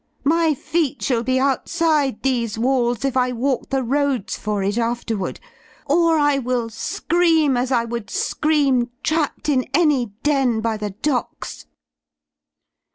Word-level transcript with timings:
My 0.23 0.55
feet 0.55 1.03
shall 1.03 1.21
be 1.21 1.39
outside 1.39 2.23
these 2.23 2.57
walls 2.57 3.05
if 3.05 3.15
I 3.15 3.31
walk 3.33 3.69
the 3.69 3.83
roads 3.83 4.35
for 4.35 4.63
it 4.63 4.75
after 4.79 5.15
ward; 5.15 5.39
or 5.85 6.17
I 6.17 6.39
will 6.39 6.71
scream 6.71 7.55
as 7.55 7.71
I 7.71 7.85
would 7.85 8.09
scream 8.09 8.89
trapped 9.03 9.47
in 9.47 9.69
any 9.75 10.07
den 10.23 10.59
by 10.59 10.75
the 10.77 10.89
Docks." 10.89 11.67